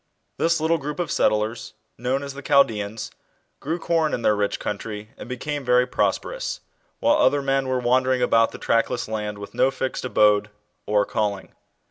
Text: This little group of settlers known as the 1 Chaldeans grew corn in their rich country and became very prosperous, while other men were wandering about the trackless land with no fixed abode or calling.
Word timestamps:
This 0.39 0.59
little 0.59 0.79
group 0.79 0.99
of 0.99 1.11
settlers 1.11 1.75
known 1.95 2.23
as 2.23 2.33
the 2.33 2.39
1 2.39 2.45
Chaldeans 2.45 3.11
grew 3.59 3.77
corn 3.77 4.15
in 4.15 4.23
their 4.23 4.35
rich 4.35 4.59
country 4.59 5.11
and 5.15 5.29
became 5.29 5.63
very 5.63 5.85
prosperous, 5.85 6.61
while 6.97 7.17
other 7.17 7.43
men 7.43 7.67
were 7.67 7.77
wandering 7.77 8.23
about 8.23 8.49
the 8.51 8.57
trackless 8.57 9.07
land 9.07 9.37
with 9.37 9.53
no 9.53 9.69
fixed 9.69 10.03
abode 10.03 10.49
or 10.87 11.05
calling. 11.05 11.53